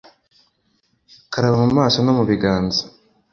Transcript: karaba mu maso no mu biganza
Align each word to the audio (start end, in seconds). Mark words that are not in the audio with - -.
karaba 1.31 1.57
mu 1.63 1.69
maso 1.79 1.97
no 2.01 2.11
mu 2.17 2.23
biganza 2.29 2.81